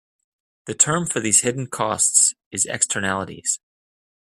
The 0.65 0.73
term 0.73 1.05
for 1.05 1.19
these 1.19 1.41
hidden 1.41 1.67
costs 1.67 2.33
is 2.49 2.65
"Externalities". 2.65 3.59